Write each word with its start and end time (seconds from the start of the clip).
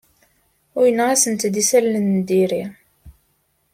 Uwyeɣ-asent-d 0.77 1.55
isalan 1.61 2.07
n 2.17 2.17
diri. 2.27 2.63